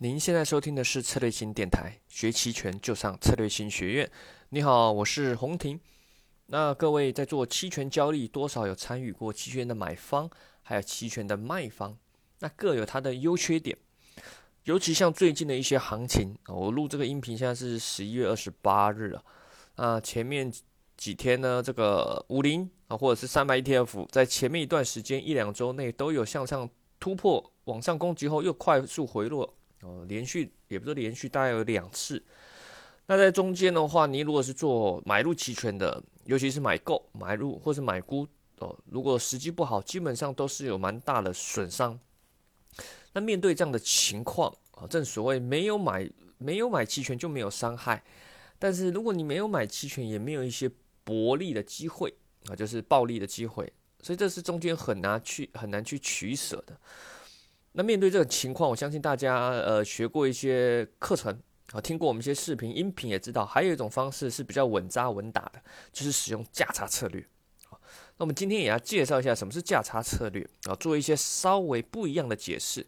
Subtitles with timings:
[0.00, 4.08] 您现在收听的是策略型电台，学期权就上策略型学院。
[4.50, 5.80] 你好，我是洪婷。
[6.46, 10.30] 那各位在做期权交易，多少有参与过期权的买方，
[10.62, 11.98] 还有期权的卖方，
[12.38, 13.76] 那各有它的优缺点。
[14.62, 19.24] 尤其像最近的一些行情，我录这个音频现在是十一月二十八日了。
[19.74, 20.52] 啊，前面
[20.96, 26.70] 几天呢，这个五零啊，或者是三百 ETF，在前面一段时间一两周内都有向上
[27.00, 29.56] 突破、往上攻击后，又快速回落。
[29.82, 32.22] 哦，连续也不是连续，大概有两次。
[33.06, 38.26] 那在中间的话，你如果是做买入期权的，尤其是买购、买入或是买沽
[38.58, 41.98] 哦，如果时机不好，基本上都是有蛮大的损伤。
[43.12, 48.04] 那面对这样的情况啊，正所谓没有买没有买期权就没有伤害，
[48.58, 50.70] 但是如果你没有买期权，也没有一些
[51.02, 52.12] 薄利的机会
[52.50, 53.72] 啊，就是暴利的机会，
[54.02, 56.78] 所以这是中间很难去很难去取舍的。
[57.72, 61.38] 那面对这个情况，我相信大家呃学过一些课程
[61.72, 67.24] 啊，听过我们一些视频、音频，也知道还有一种方式是比较稳扎稳打的，就是使用价差策略。
[67.70, 72.84] 那我们今天也要介绍一下什么是价差策略啊，做一些稍微不一样的解释。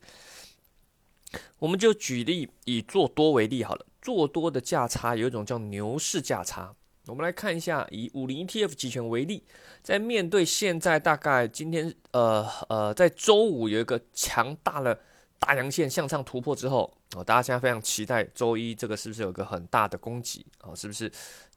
[1.61, 6.75] 我们就举例以做多为例好了，做多的价差有一种叫牛市价差。
[7.07, 9.43] 我们来看一下，以五零 ETF 期权为例，
[9.83, 14.97] 在面对现在大概今天呃呃，在周五有一个强大的
[15.39, 20.75] 大阳线向上突破之后，哦，大家现在非常期待周一这个是不是有个很大的攻击啊？
[20.75, 21.11] 是不是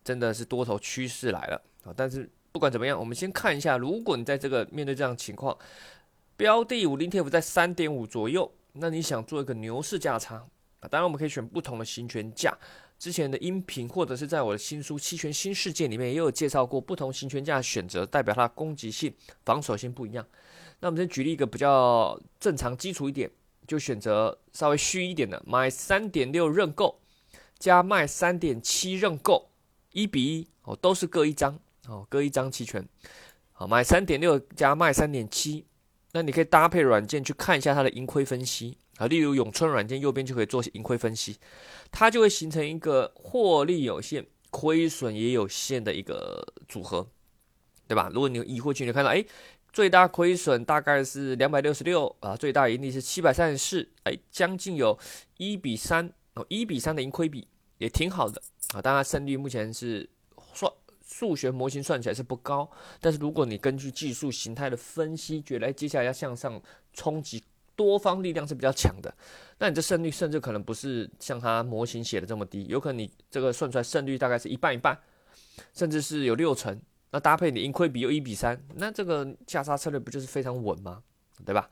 [0.03, 1.93] 真的是多头趋势来了啊？
[1.95, 5.55] 但是不管怎么样，我们先看一下，如果你在这个面对这样情况，
[6.37, 10.35] 标的五零 ETF 在三点五左右，那你想做一个牛市价差
[10.79, 10.87] 啊？
[10.89, 12.57] 当然我们可以选不同的行权价。
[13.03, 20.25] 之前的音频，或者是在我的新书《期权新世界》里面，也有介绍过不同行权价选择，代表它攻击性、防守性不一样。
[20.79, 23.29] 那我们先举例一个比较正常、基础一点，
[23.67, 27.01] 就选择稍微虚一点的，买三点六认购，
[27.59, 29.49] 加卖三点七认购，
[29.91, 31.59] 一比一哦，都是各一张
[31.89, 32.87] 哦，各一张期权。
[33.51, 35.65] 好，买三点六加卖三点七，
[36.13, 38.77] 那你可以搭配软件去看一下它的盈亏分析。
[39.03, 41.37] 啊，例如永春软件右边就可以做盈亏分析，
[41.91, 47.05] 它就会形成一个获利有限、亏损也有限的一个组合，
[47.85, 48.09] 对吧？
[48.13, 49.23] 如果你有疑惑去，你看到哎，
[49.73, 54.97] 最大亏损大概是两百六十六啊，最大盈利是七百三十四，哎，将近有
[55.37, 57.45] 一比三哦，一比三的盈亏比
[57.79, 58.41] 也挺好的
[58.73, 58.81] 啊。
[58.81, 60.09] 当然胜率目前是
[60.53, 60.71] 算
[61.05, 62.69] 数学模型算起来是不高，
[63.01, 66.61] 但是如果你根据技术形态的分析，觉得哎接下来要向上
[66.93, 67.43] 冲击。
[67.75, 69.13] 多方力量是比较强的，
[69.57, 74.97] 那你这胜率甚至可能不是像它模型写的这么低，有可能你这个算出来胜率大概是一半一半，
[75.73, 76.79] 甚至是有六成。
[77.11, 81.03] 那搭配你盈亏比又一比三，那这个价差策略不就是非常稳吗？
[81.45, 81.69] 对吧？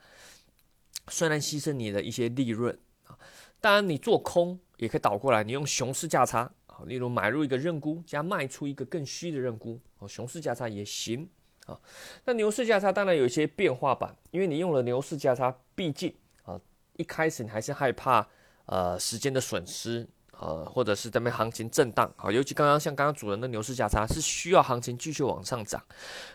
[1.08, 3.18] 虽然牺牲你的一些利润啊，
[3.60, 11.28] 当然你做空也可以倒过来，你用熊市价差啊，例如买入一个认沽加卖出一个更虚的认沽，哦，熊市价差也行。
[11.66, 11.78] 啊，
[12.24, 16.12] 那牛市价差当然有一些变化版，因为你用了牛市价差，毕竟
[16.44, 16.58] 啊，
[16.96, 18.26] 一开始你还是害怕
[18.66, 25.80] 呃时间的损失，呃，或者是这边行情震荡啊，尤其刚刚像刚刚主人的牛市价差是需要行情继续往上涨，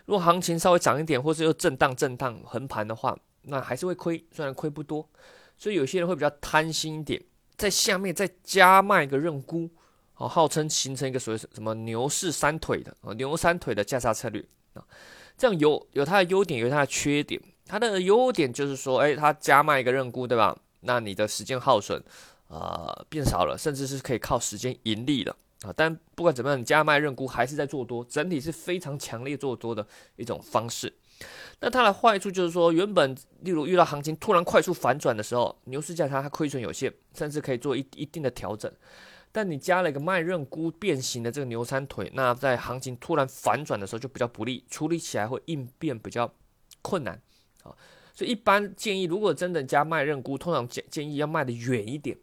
[0.06, 5.06] 如果行情稍微涨一点，或是又震荡震荡横盘的话，那还是会亏，虽然亏不多，
[5.58, 7.22] 所以有些人会比较贪心一点，
[7.56, 9.68] 在下面再加卖一个认沽，
[10.14, 14.42] 啊，号称形成一个所谓什么牛市三腿的啊，牛三腿的价差策略。
[14.72, 14.82] 啊。
[15.38, 17.40] 这样有有它的优点，有它的缺点。
[17.64, 20.58] 它的优点就是说，哎，它加卖一个认沽，对吧？
[20.80, 22.02] 那你的时间耗损，
[22.48, 25.72] 呃，变少了，甚至是可以靠时间盈利的啊。
[25.76, 30.92] 但不管怎么样，你加卖认沽还是在做多，整体是非常强烈做多的一种方式。
[31.60, 38.72] 那它的坏处就是说，原本例如遇到行情突然快速反转的时候，牛市价差它亏损有限，甚至可以做一一定的调整。
[39.30, 46.32] 但你加了一个卖认沽变形的这个牛三腿，那在行情突然反转的时候就比较不利，处理起来会应变比较
[46.82, 47.20] 困难
[47.62, 47.74] 啊。
[48.14, 52.16] 所以一般建议，如果真的加卖认沽，通常建建议要卖的远一点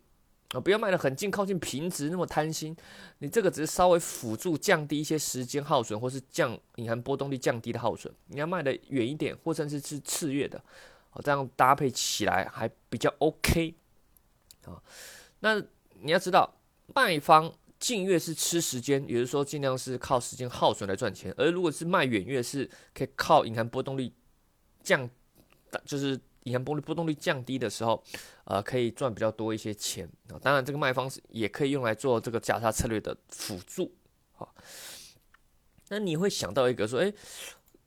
[0.50, 2.76] 啊，不要卖的很近，靠近平值那么贪心。
[3.20, 8.14] 你这个只是稍微辅助降低一些时间耗损，或是降隐含波动率降低的耗损。
[8.28, 10.62] 你要卖的远一点，或甚至是次月的，
[11.12, 13.76] 哦，这样搭配起来还比较 OK
[14.66, 14.82] 啊。
[15.40, 15.62] 那
[16.02, 16.54] 你要知道。
[16.94, 24.12] 卖方近月是吃时间，也就是说尽量是靠时间耗损来赚钱；而如果是卖远月，是可以靠隐含波动率
[24.82, 25.10] 降，
[25.84, 28.02] 就是隐含波动波动率降低的时候，
[28.46, 30.40] 呃，可以赚比较多一些钱啊。
[30.42, 33.94] 当然，这个卖方也可以用来做这个价差策略的辅助。
[34.34, 34.56] 好，
[35.90, 37.14] 那你会想到一个说，诶，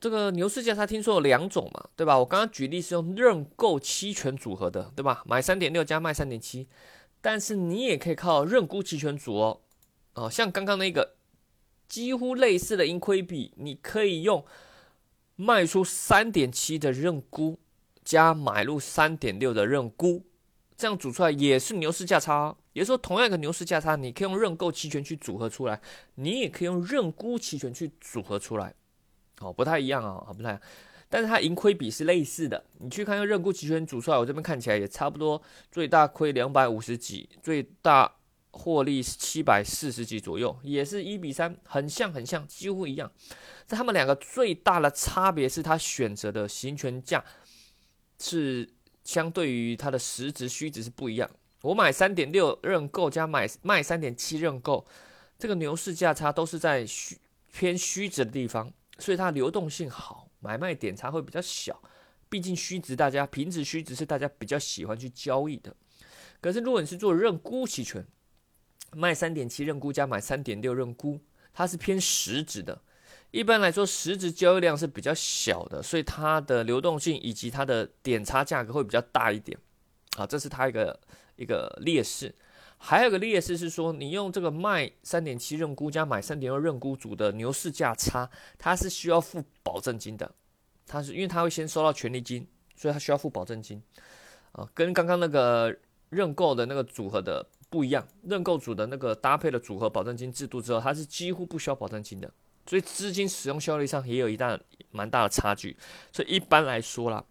[0.00, 2.18] 这个牛市价差听说有两种嘛，对吧？
[2.18, 5.22] 我刚刚举例是用认购期权组合的，对吧？
[5.24, 6.68] 买三点六加卖三点七。
[7.20, 9.60] 但是你也可以靠认沽期权组哦，
[10.14, 11.16] 哦，像刚刚那个
[11.88, 14.44] 几乎类似的盈亏比，你可以用
[15.36, 17.58] 卖出三点七的认沽
[18.04, 20.24] 加买入三点六的认沽，
[20.76, 22.56] 这样组出来也是牛市价差。
[22.72, 25.80] 也就是说，同样一个牛市价差，你可以用认购期权去组合出来，
[26.14, 28.72] 你也可以用认沽期权去组合出来，
[29.40, 30.60] 哦，不太一样啊，不太。
[31.08, 35.40] 但是它盈亏比是类似的，你去看看认沽期权组出来，我这边看起来也差不多，
[35.70, 38.12] 最大亏两百五十几，最大
[38.50, 43.10] 获利七百四十几左右，也是一比三，很像很像，几乎一样。
[43.66, 47.24] 在他们两个最大的差别是，它选择的行权价
[48.18, 48.68] 是
[49.04, 51.30] 相对于它的实值虚值是不一样。
[51.62, 54.86] 我买三点六认购加买卖三点七认购，
[55.38, 57.18] 这个牛市价差都是在虚
[57.52, 60.27] 偏虚值的地方，所以它流动性好。
[60.40, 61.82] 买卖点差会比较小，
[62.28, 65.74] 毕竟虚值大家平值虚值是大家比较喜欢去交易的。
[66.40, 68.06] 可是如果你是做认沽期权，
[68.92, 71.20] 卖三点七认沽加买三点六认沽，
[71.52, 72.80] 它是偏实值的。
[73.30, 79.58] 一般来说，实值交易量是比较小的，所以它的流动性以及它的点差价格会比较大一点。
[80.16, 80.98] 啊，这是它一个
[81.36, 82.34] 一个劣势。
[82.80, 90.30] 还有个劣势是说，你用这个卖三点七认沽加买三点二认沽组的牛市价差，它是需要付保证金的。
[90.86, 92.46] 它是因为它会先收到权利金，
[92.76, 93.82] 所以它需要付保证金。
[94.52, 95.76] 啊，跟刚刚那个
[96.10, 102.32] 认购的那个组合的不一样，认购组的那个搭配的组合保证金制度之后，它是几乎不需要保证金的。
[102.64, 104.56] 所以资金使用效率上也有一大
[104.92, 105.76] 蛮大的差距。
[106.12, 107.24] 所以一般来说啦，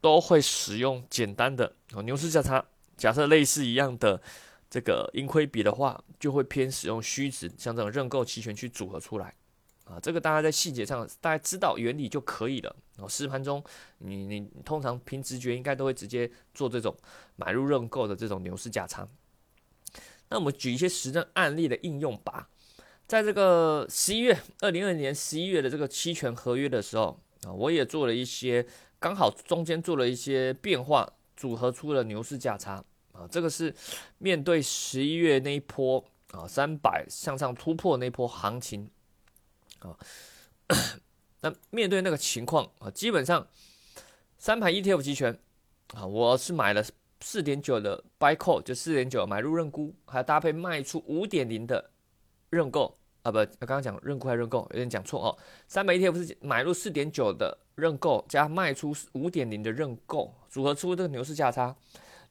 [0.00, 2.64] 都会使用简单的哦牛市价差，
[2.96, 4.22] 假设类似一样的。
[4.74, 9.32] 这个盈亏比的话，就会偏使用虚值，像这种认购期权去组合出来
[9.84, 10.00] 啊。
[10.02, 12.74] 这个大家在细节上大家知道原理就可以了。
[12.96, 13.62] 哦，实盘中
[13.98, 16.92] 你你通常凭直觉应该都会直接做这种
[17.36, 19.08] 买入认购的这种牛市价差。
[20.28, 22.48] 那我们举一些实证案例的应用吧。
[23.06, 27.16] 在这个十一月二零二零年十一月的这个期权合约的时候
[27.46, 28.66] 啊，我也做了一些，
[28.98, 32.84] 刚好中间做了一些变化，组合出了牛市价差。
[33.14, 33.74] 啊，这个是
[34.18, 38.90] 面对十一月那一波啊，三百向上突破那波行情
[39.78, 39.96] 啊，
[41.40, 43.46] 那面对那个情况啊，基本上
[44.36, 45.38] 三盘 ETF 期权
[45.94, 46.84] 啊，我是买了
[47.20, 51.92] 四点九的 buy call，就四点九买入认沽，还搭配卖出五点零的
[52.50, 55.38] 认购啊，不，刚刚讲认沽还认购，有点讲错哦。
[55.68, 61.76] 三百 ETF 是买入四点九的认购加卖出五点零的认购，组合出这个牛市价差。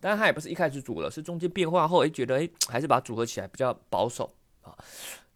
[0.04, 4.30] 但是它也不是一开始组了，是中间变化后，哎，觉得哎，还是把它组合起来比较保守
[4.62, 4.78] 啊。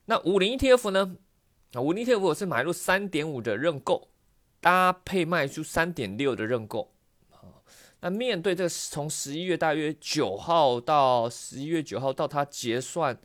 [0.07, 1.15] 那五零 ETF 呢？
[1.71, 4.09] 啊，五零 ETF 我是买入三点五的认购，
[4.59, 6.91] 搭配卖出三点六的认购
[7.31, 7.63] 啊。
[8.01, 13.17] 那面对这个从十一月大约九号到十一月九号到它结算，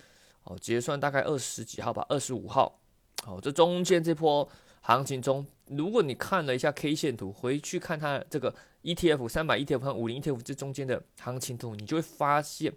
[0.45, 2.79] 哦，结算大概二十几号吧，二十五号。
[3.25, 4.49] 好，这中间这波
[4.83, 8.55] 行情中，如果你看了一下 K 线图，回去看它这个。
[8.83, 12.73] ETF 三百 ETF 和五零 ETF 这中间的行情图，你就会发现，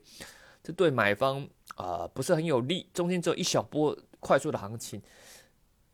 [0.63, 2.87] 这对买方啊不是很有利。
[2.93, 5.01] 中间只有一小波快速的行情，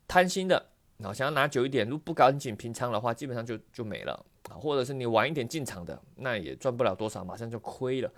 [0.06, 0.66] 贪心的
[1.02, 4.12] 啊想要拿久一点，如果不赶紧平仓的话，基本上就就没了
[4.50, 4.54] 啊。
[4.54, 8.12] 或者是你晚一点进场的，那也赚不了多少，马上就亏了。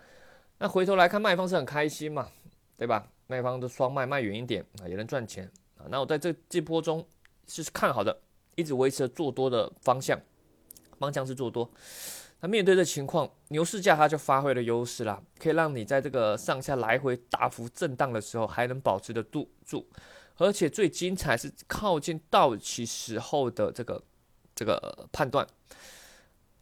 [0.58, 2.28] 那回头来看，卖方是很开心嘛，
[2.76, 3.08] 对吧？
[3.26, 5.86] 卖方的双卖卖远一点啊，也能赚钱啊。
[5.88, 7.06] 那我在这这波中
[7.46, 8.20] 是看好的，
[8.54, 10.20] 一直维持着做多的方向。
[10.98, 11.70] 帮僵尸做多，
[12.40, 19.86] 那面对这情况，牛市价它就发挥了优势啦，可以让你在这个上下来回大幅震荡的时候，还能保持得住住，
[20.36, 24.02] 而且最精彩是靠近到期时候的这个
[24.54, 25.46] 这个判断，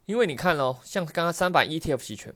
[0.07, 2.33] 因为你看哦，像刚刚三百 ETF 期权，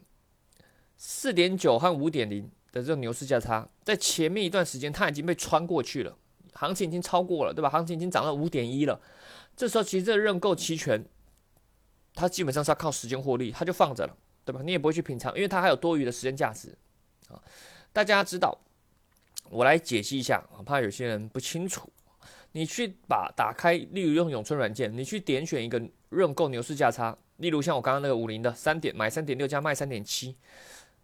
[0.96, 6.16] 四点九和五点零的这种牛市价差，在前面一段时间它已经被穿过去了，
[6.54, 7.70] 行情已经超过了，对吧？
[7.70, 9.00] 行情已经涨到五点一了，
[9.56, 11.04] 这时候其实这认购期权。
[12.16, 14.60] 它基本上是要靠时间获利，它就放着了，对吧？
[14.64, 16.76] 你也不会去品尝，因为它还有多余的时间价值
[17.28, 17.40] 啊。
[17.92, 18.58] 大家知道，
[19.50, 21.88] 我来解析一下，怕有些人不清楚。
[22.52, 30.34] 你去把打开，例如用永春软件，你去点选一个认购牛市价差，例如像我刚刚那个五零的三点买三点六加卖三点七，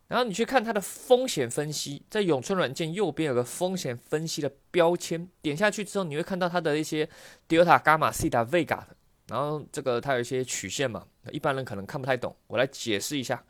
[0.08, 7.06] 然后你去看它的风险分析，在永春软件右边有个风险分析的标签，点下去之后，你会看到它的一些
[7.46, 8.80] delta、伽马、西塔、vega
[9.28, 13.42] 然后这个它有一些曲线嘛，一般人可能看不太懂，我来解释一下。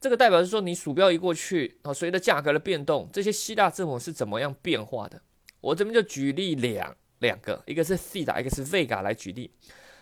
[0.00, 5.20] 这个代表是说，你鼠标一过去，啊，随着价格的变动，这些希腊字母是怎么样变化的？
[5.60, 9.52] 我这边就举例两两个，一个是 theta，一个是 vega 来举例。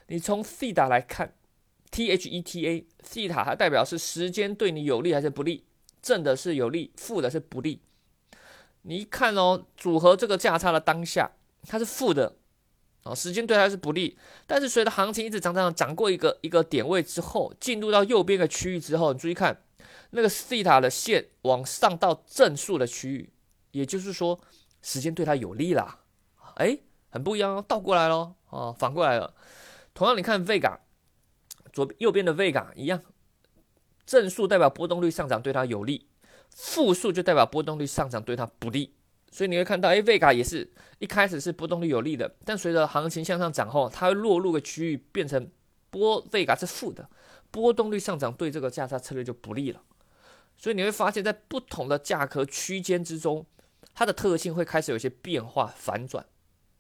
[0.07, 1.35] 你从 theta 来看
[1.91, 5.65] ，T H E T A，theta 它代表是时间对你有利还是不利
[6.01, 7.83] 正的是有利，负的是不利。
[8.83, 11.33] 你一看哦，组合这个价差的当下，
[11.67, 12.37] 它是负的，
[13.09, 14.19] 哦，时间对它是不利。
[14.47, 19.63] 但是随着行情一直涨涨涨过一个一个点位之后，进入到右边的区域之后，你注意看
[20.11, 23.33] 那个西塔的线往上到正数的区域，
[23.73, 24.39] 也就是说
[24.83, 26.01] 时间对它有利啦。
[26.57, 26.79] 哎，
[27.11, 29.35] 很不一样哦，倒过来喽，哦，反过来了。
[29.95, 30.79] 同样，你看 Vega
[31.73, 33.03] 左右边的 Vega 一样，
[34.05, 36.09] 正数代表波动率上涨对它有利。
[36.51, 38.95] 负数就代表波动率上涨对它不利，
[39.31, 45.51] 所以你会看到，哎，Vega 也是一开始是波动率有利的，但随着行情向上涨后，它会落入个区域变成
[45.91, 47.09] 波 Vega 是负的，
[47.51, 49.83] 波动率上涨对这个价差策略就不利了。
[50.57, 53.47] 所以你会发现在不同的价格区间之中，
[53.95, 56.25] 它的特性会开始有些变化反转。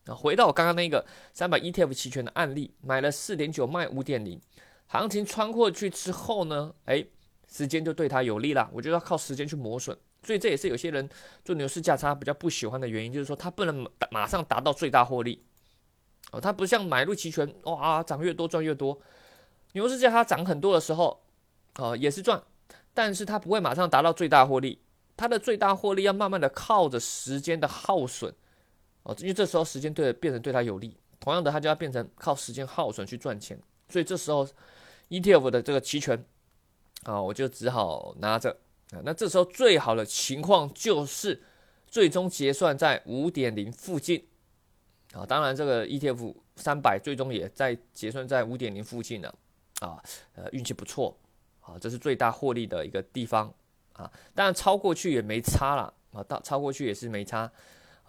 [0.07, 4.41] 啊，回到我刚刚那个三百 ETF 期权的案例，买了四点九卖五点零，
[4.87, 7.07] 行情穿过去之后呢，哎。
[7.51, 9.97] 时间就对它有利了，我就要靠时间去磨损，
[10.29, 11.09] 所以这也是有些人
[11.43, 15.43] 做牛市价差比较不喜欢的原因，就是说他不能马马上达到最大获利，
[16.33, 19.01] 哦，它不像买入期权，哇，涨越多赚越多，
[19.73, 21.23] 牛市价差涨很多的时候，
[21.77, 22.43] 哦，也是赚，
[22.93, 24.79] 但是它不会马上达到最大获利，
[25.17, 28.31] 它的最大获利要慢慢的靠着时间的耗损，
[29.05, 33.59] 哦，因为这时候时间对变成对他有利，同样的，它就要变成靠时间耗损去赚钱，
[33.89, 34.47] 所以这时候
[35.09, 36.23] ETF 的这个期权。
[37.05, 38.55] 啊，我就只好拿着
[38.93, 39.01] 啊。
[39.05, 41.43] 那这时候最好的情况就是
[41.87, 44.27] 最终结算在五点零附近
[45.13, 45.25] 啊。
[45.27, 49.35] 当然，这个 ETF 三百最终也在结算在五点零附近了
[49.81, 50.03] 啊。
[50.35, 51.17] 呃，运气不错
[51.61, 53.53] 啊，这是最大获利的一个地方
[53.93, 54.11] 啊。
[54.35, 57.51] 当然，超过去也没差了啊，到超过去也是没差，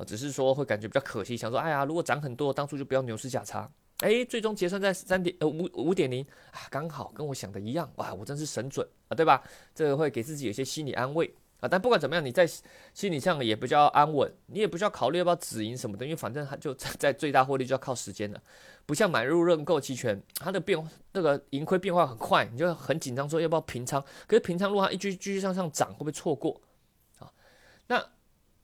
[0.07, 3.69] 只是说会感觉比较可惜，想说，哎呀，如果涨很多，当初就不要牛市价差。
[4.00, 9.44] 哎，最终结算在三点呃五五点零啊，刚好跟我想的一样哇，我真是神准啊，对吧？
[9.75, 11.68] 这个会给自己有些心理安慰啊。
[11.68, 12.48] 但不管怎么样，你在
[12.94, 18.41] 心理上也比较安稳，你也不需要考虑要不要止盈什么的，因为反正它就在最大获利就要靠时间了，
[18.86, 24.01] 不像买入认购期权，它的变那个盈亏变化很快，你就很紧张说要不要平仓。
[24.25, 26.62] 可是平仓如果它一继继续向上涨，会不会错过？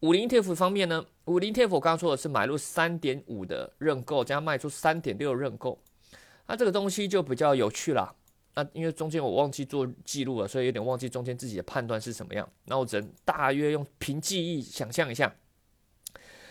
[0.05, 5.79] 五零 TF 方面呢，五零 TF 我刚刚说的是买入三点五的认购加卖出三点六认购，
[6.45, 8.15] 那这个东西就比较有趣了。
[8.53, 12.47] 那因为中间我忘记做记录了，所以有点忘记中间自己的判断是什么样。
[12.65, 15.35] 那我只能大约用凭记忆想象一下，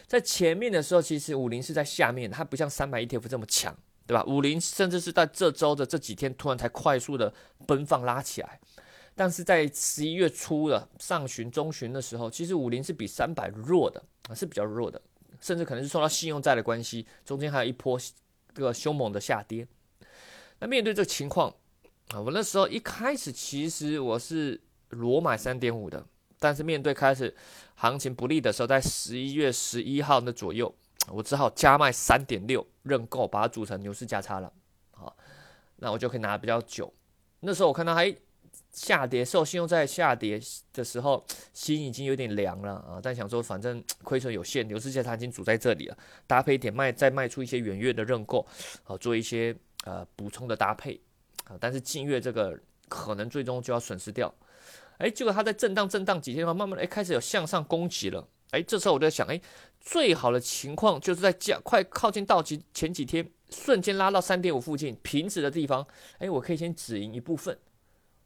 [0.08, 3.73] 在前面的时候，其实五零是在下面，它不像三百 ETF 这么强，
[4.04, 4.25] 对吧？
[4.25, 7.32] 五零甚至是在这周的这几天突然才快速的
[7.68, 8.58] 奔放拉起来。
[9.16, 15.00] 但是在十一月初的上旬、中旬的时候，其实五零是比三百弱的啊，是比较弱的，
[15.40, 17.97] 甚至可能是受到信用债的关系，中间还有一波
[18.52, 19.68] 个凶猛的下跌。
[20.59, 21.49] 那面对这个情况
[22.09, 26.04] 啊，我那时候一开始其实我是裸买三点五的，
[26.40, 27.33] 但是面对开始
[27.76, 30.75] 行情不利的时候，在十一月十一号那左右，
[31.12, 34.52] 我只好加卖三点六认购，把它组成牛市价差了。
[34.90, 35.16] 好，
[35.76, 36.92] 那我就可以拿的比较久。
[37.38, 38.12] 那时候我看到还。
[38.75, 40.40] 下跌，受信用在下跌
[40.73, 42.99] 的时候， 心已经有点凉了啊！
[43.00, 48.45] 但想说，反正 亏损有限，牛市价它已经组在这里了，搭配一点卖，再卖出一些远月的认购，
[48.83, 49.54] 啊，做一些
[49.85, 51.00] 呃补充的搭配
[51.45, 51.57] 啊。
[51.61, 54.35] 但是近月这个可能最终就要损失掉。
[54.99, 58.28] 哎，结果它在震荡震荡几天后，慢慢的哎开始有向上攻击了。
[58.50, 59.40] 哎，这时候我就在想，哎，
[59.81, 65.87] 最好的情况就是在价快靠近到期前几天，瞬间拉到三点五附近平值的地方，
[66.19, 67.57] 哎，我可以先止盈一部分。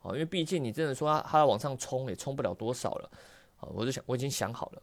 [0.00, 3.10] 哦，因为毕竟你真的说它它往上冲也冲不了多少了，
[3.58, 4.82] 啊，我就想我已经想好了，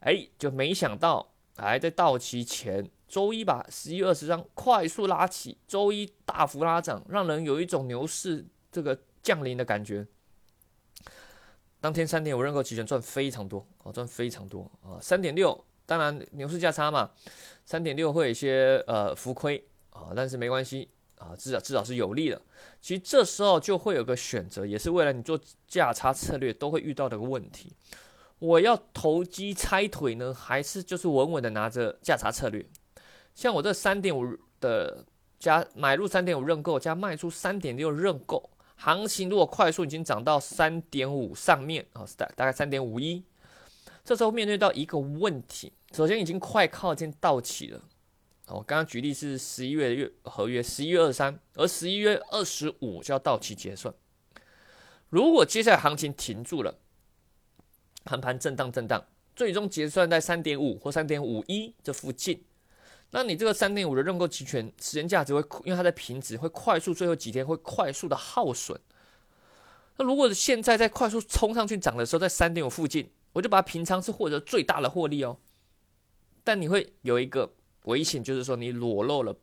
[0.00, 10.06] 哎，就没想到还在到期前周一吧，十一月二十张快速拉起，周一大幅拉涨，让人有一种牛市这个降临的感觉。
[11.80, 17.10] 当天三点我认购期权赚非常多，哦，赚非常多啊，三点六，当然牛市价差嘛，
[17.64, 20.88] 三点六会有一些呃浮亏啊，但是没关系。
[21.24, 22.40] 啊，至少至少是有利的。
[22.80, 27.72] 其实这时候就会有个选择，也是为了你做价差策略都会遇到的个问题。
[28.38, 32.66] 我要投机拆腿呢，还是就是稳稳的拿着价差策略？
[33.34, 35.04] 像我这三点五的
[35.38, 43.24] 加买入三点五认购加卖出三点六认购，行情如果快速已经涨到三点五上面啊，大大概三点五一，
[44.04, 47.80] 这时候面对到一个问题，首先已经快靠近到期了。
[48.48, 53.94] 我刚刚举例是十一月月合约，十一月二三，而十一月二十五就要到期结算。
[55.08, 56.78] 如果接下来行情停住了，
[58.04, 62.44] 盘盘震荡震荡，最终结算在三点五或三点五一这附近，
[63.12, 68.78] 那你这个三点五的认购期权时间价值会，因为它在平值，会快速最后几天会快速的耗损。
[69.96, 75.38] 那如果现在在快速冲上去涨的时候，在三点五附近，我就把平仓是获得最大的获利哦。
[76.42, 79.34] 但你会有一个危险，就是说你裸露了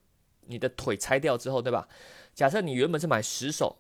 [0.42, 1.88] 你的腿拆掉之后，对吧？
[2.34, 3.78] 假设你原本是买十手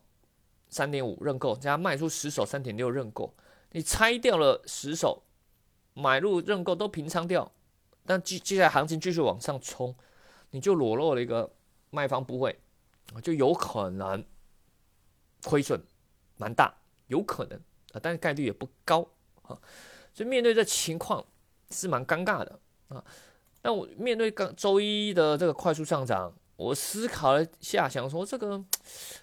[0.70, 3.34] 三点五认购，加卖出十手三点六认购，
[3.72, 5.24] 你拆掉了十手
[5.94, 7.52] 买入认购都平仓掉，
[8.06, 9.96] 但接接下来行情继续往上冲，
[10.50, 11.54] 你就裸露了一个
[11.90, 12.60] 卖方部位，
[13.22, 14.26] 就有可能
[15.44, 15.82] 亏损。
[16.38, 16.74] 蛮大，
[17.06, 17.60] 有可能
[17.94, 19.08] 啊，但是概率也不高
[19.44, 19.54] 啊，
[20.12, 21.24] 所以面对这情况
[21.70, 23.06] 是蛮尴尬的啊。
[23.64, 28.64] 那我面对刚周一的这个快速上涨，我思考了下，想说这个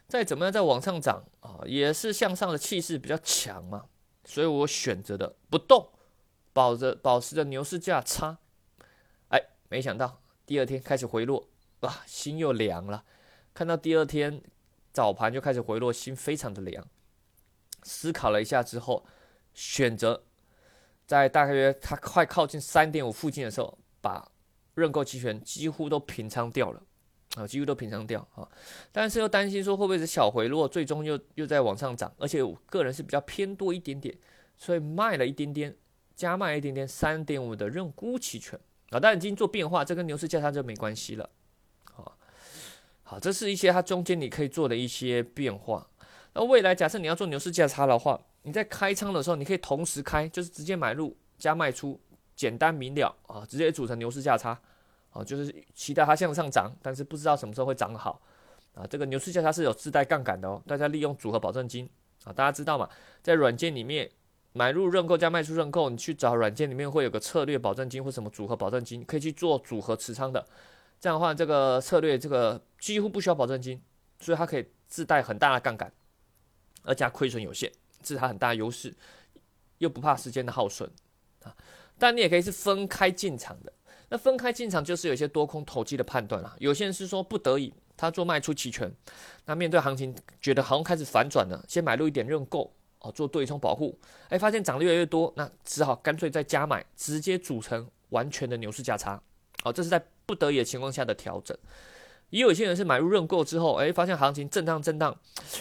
[0.06, 3.86] 再怎么样再往上涨啊，也是向上的气势比较强嘛，
[4.24, 5.90] 所以我选择的不动，
[6.52, 8.38] 保着保持着牛市价差。
[9.28, 11.48] 哎，没想到第二天开始回落，
[11.80, 13.04] 哇，心又凉了。
[13.52, 14.40] 看到第二天
[14.92, 16.86] 早盘就开始回落，心非常的凉。
[17.82, 19.04] 思考了一下之后，
[19.52, 20.24] 选择
[21.06, 23.78] 在大约它快靠近三点五附近的时候，
[24.08, 24.26] 把
[24.74, 26.82] 认购期权几乎都平仓掉了
[27.34, 28.48] 啊，几乎都平仓掉啊。
[28.90, 34.16] 但是又担心说会不会是小回落，最终又又在往上涨，而且我个人是比较偏多一点点，
[34.56, 35.76] 所以卖了一点点，
[36.16, 38.98] 加卖一点点三点五的认沽期权啊。
[38.98, 41.28] 但已经做变化，这跟牛市价差就没关系了。
[41.84, 42.16] 好，
[43.02, 45.86] 好，这是一些它中间你可以做的一些变化。
[46.32, 52.00] 那未来假设你要做牛市价差的话，你在开仓的时候，你可以同时开，就是直接买入加卖出，
[52.38, 54.56] 简单明了啊，直接组成牛市价差，
[55.10, 58.22] 啊，就是期待它向上涨，但是不知道什么时候会涨好，
[58.74, 61.90] 啊，这个牛市价差是有自带杠杆的哦，大家利用组合保证金
[62.22, 62.88] 啊，大家知道嘛，
[63.24, 64.08] 在软件里面
[64.52, 70.46] 买入认购加卖出认购，你去找软件里面会有个策略保证金或什么组合保证金，可以去做组合持仓的，
[71.00, 73.82] 这样的话这个策略这个几乎不需要保证金，
[74.20, 75.92] 所以它可以自带很大的杠杆。
[76.84, 77.70] 而且亏损有限，
[78.02, 78.94] 这是它很大的优势，
[79.78, 80.88] 又不怕时间的耗损
[81.42, 81.54] 啊。
[81.98, 83.72] 但你也可以是分开进场的，
[84.08, 86.54] 那分开进场就是有些多空投机的判断啦。
[86.58, 88.90] 有些人是说不得已，他做卖出期权，
[89.44, 99.20] 那面对行情觉得好像开始反转了，先买入一点认购哦，做对冲保护，哎，发现涨得越来越多，那只好干脆再加买，直接组成完全的牛市价差。
[99.64, 101.56] 哦，这是在不得已的情况下的调整。
[102.30, 105.16] 也有些人是买入认购之后，哎，发现行情震荡震荡，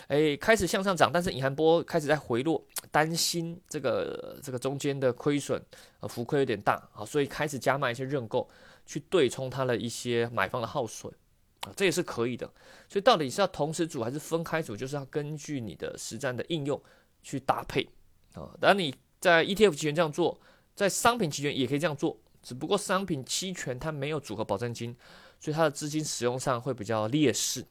[0.07, 5.61] 哎，开始向上涨，但是隐含波开始在回落，担心这个这个中间的亏损，
[6.01, 8.49] 呃，浮亏有点大啊，所以开始加卖一些认购，
[8.85, 11.13] 去对冲它的一些买方的耗损
[11.61, 12.45] 啊，这也是可以的。
[12.89, 16.81] 所以到底是要同时组还是分开组，就是要根据你的实战的应用
[17.23, 17.87] 去搭配
[18.33, 18.51] 啊。
[18.59, 20.37] 当你在 ETF 期权这样做，
[20.75, 24.93] 在商品期权也可以这样做，只不过商品期权它没有组合保证金。
[25.39, 27.65] 所以它的资金使用上会比较劣势。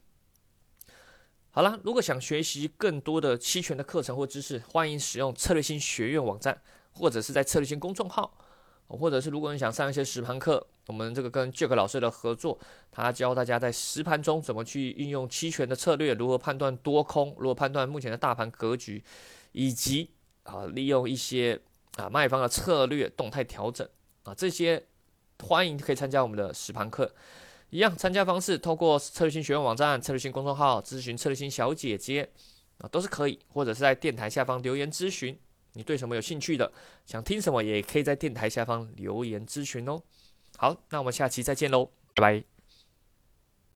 [1.51, 6.61] 好了，如果想学习更多的期权的课程或知识，欢迎使用策略性学院网站，
[6.93, 8.37] 或者是在策略性公众号，
[8.89, 12.59] 或者是如果你想上一些实盘课，我们这个跟 Jack 老师的合作，
[12.93, 19.03] 他教大家在实盘中怎么去运用期权的策略，如何判断多空，如何判断目前的大盘格局，
[19.53, 20.11] 以及
[20.43, 21.59] 啊利用一些
[21.97, 23.89] 啊卖方的策略动态调整
[24.25, 24.85] 啊这些，
[25.43, 27.11] 欢迎可以参加我们的实盘课。
[27.71, 32.29] 一样参加方式，透过策略性学院网站、策略性公众号咨询策略性小姐姐
[32.79, 35.39] 啊，都是可以，或者是在电台下方留言咨询。
[35.73, 36.73] 你对什么有兴趣的，
[37.05, 40.01] 想听什么，也可以在电台下方留言咨询哦。
[40.57, 42.56] 好，那我们下期再见喽，拜拜。